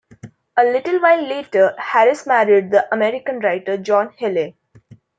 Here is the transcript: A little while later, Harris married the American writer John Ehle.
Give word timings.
A 0.57 0.63
little 0.63 0.99
while 0.99 1.21
later, 1.21 1.75
Harris 1.77 2.25
married 2.25 2.71
the 2.71 2.91
American 2.91 3.37
writer 3.39 3.77
John 3.77 4.09
Ehle. 4.19 4.55